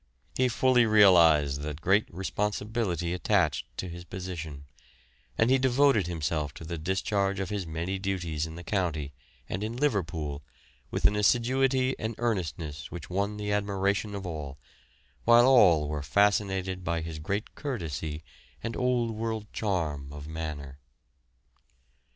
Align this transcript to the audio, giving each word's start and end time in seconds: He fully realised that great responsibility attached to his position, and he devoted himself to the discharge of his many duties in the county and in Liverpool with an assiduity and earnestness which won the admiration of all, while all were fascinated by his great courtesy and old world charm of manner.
He 0.35 0.47
fully 0.47 0.87
realised 0.87 1.61
that 1.61 1.79
great 1.79 2.11
responsibility 2.11 3.13
attached 3.13 3.67
to 3.77 3.87
his 3.87 4.03
position, 4.03 4.65
and 5.37 5.51
he 5.51 5.59
devoted 5.59 6.07
himself 6.07 6.55
to 6.55 6.63
the 6.63 6.79
discharge 6.79 7.39
of 7.39 7.51
his 7.51 7.67
many 7.67 7.99
duties 7.99 8.47
in 8.47 8.55
the 8.55 8.63
county 8.63 9.13
and 9.47 9.63
in 9.63 9.77
Liverpool 9.77 10.41
with 10.89 11.05
an 11.05 11.15
assiduity 11.15 11.95
and 11.99 12.15
earnestness 12.17 12.89
which 12.89 13.11
won 13.11 13.37
the 13.37 13.51
admiration 13.51 14.15
of 14.15 14.25
all, 14.25 14.57
while 15.25 15.45
all 15.45 15.87
were 15.87 16.01
fascinated 16.01 16.83
by 16.83 17.01
his 17.01 17.19
great 17.19 17.53
courtesy 17.53 18.23
and 18.63 18.75
old 18.75 19.11
world 19.11 19.45
charm 19.53 20.11
of 20.11 20.25
manner. 20.27 20.79